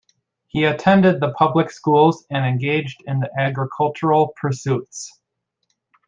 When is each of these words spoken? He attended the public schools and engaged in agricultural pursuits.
He 0.47 0.63
attended 0.65 1.19
the 1.19 1.31
public 1.33 1.69
schools 1.69 2.25
and 2.31 2.43
engaged 2.43 3.03
in 3.05 3.21
agricultural 3.37 4.33
pursuits. 4.35 5.21